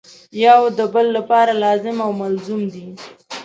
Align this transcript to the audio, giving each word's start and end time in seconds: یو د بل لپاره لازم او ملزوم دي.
یو 0.45 0.61
د 0.77 0.79
بل 0.93 1.07
لپاره 1.17 1.51
لازم 1.63 1.95
او 2.05 2.11
ملزوم 2.21 2.61
دي. 2.73 2.85